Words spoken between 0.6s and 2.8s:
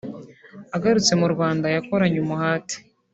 Agarutse mu Rwanda yakoranye umuhate